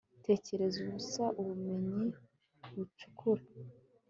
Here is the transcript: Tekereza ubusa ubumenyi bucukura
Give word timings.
Tekereza 0.25 0.77
ubusa 0.85 1.23
ubumenyi 1.39 2.03
bucukura 2.73 3.43